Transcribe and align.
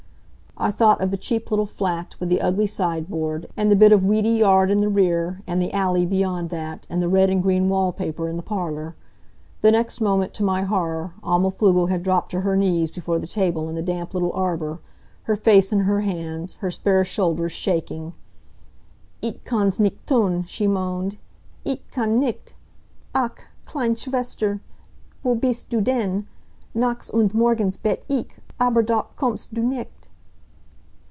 I 0.57 0.69
thought 0.69 1.01
of 1.01 1.09
the 1.09 1.17
cheap 1.17 1.49
little 1.49 1.65
flat, 1.65 2.13
with 2.19 2.29
the 2.29 2.39
ugly 2.41 2.67
sideboard, 2.67 3.49
and 3.57 3.71
the 3.71 3.75
bit 3.75 3.91
of 3.91 4.05
weedy 4.05 4.29
yard 4.33 4.69
in 4.69 4.79
the 4.79 4.89
rear, 4.89 5.41
and 5.47 5.59
the 5.59 5.73
alley 5.73 6.05
beyond 6.05 6.51
that, 6.51 6.85
and 6.87 7.01
the 7.01 7.07
red 7.09 7.31
and 7.31 7.41
green 7.41 7.67
wall 7.67 7.91
paper 7.91 8.29
in 8.29 8.37
the 8.37 8.43
parlor. 8.43 8.93
The 9.61 9.71
next 9.71 10.01
moment, 10.01 10.35
to 10.35 10.43
my 10.43 10.61
horror, 10.61 11.13
Alma 11.23 11.49
Pflugel 11.49 11.89
had 11.89 12.03
dropped 12.03 12.29
to 12.31 12.41
her 12.41 12.55
knees 12.55 12.91
before 12.91 13.17
the 13.17 13.25
table 13.25 13.69
in 13.69 13.75
the 13.75 13.81
damp 13.81 14.13
little 14.13 14.31
arbor, 14.33 14.77
her 15.23 15.35
face 15.35 15.71
in 15.73 15.79
her 15.79 16.01
hands, 16.01 16.53
her 16.59 16.69
spare 16.69 17.05
shoulders 17.05 17.53
shaking. 17.53 18.13
"Ich 19.23 19.43
kann's 19.45 19.79
nicht 19.79 20.05
thun!" 20.07 20.43
she 20.45 20.67
moaned. 20.67 21.17
"Ich 21.65 21.81
kann 21.91 22.19
nicht! 22.19 22.53
Ach, 23.15 23.39
kleine 23.65 23.95
Schwester, 23.97 24.59
wo 25.23 25.33
bist 25.33 25.69
du 25.71 25.81
denn! 25.81 26.27
Nachts 26.75 27.09
und 27.09 27.33
Morgens 27.33 27.77
bete 27.77 28.03
ich, 28.09 28.27
aber 28.59 28.83
doch 28.83 29.15
kommst 29.15 29.55
du 29.55 29.63
nicht." 29.63 29.89